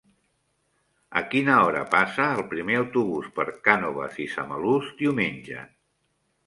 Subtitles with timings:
[1.21, 5.67] A quina hora passa el primer autobús per Cànoves i Samalús diumenge?